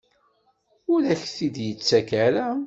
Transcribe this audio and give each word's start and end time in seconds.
Ur 0.93 1.01
ak-t-id-yettak 1.13 2.09
ara? 2.25 2.47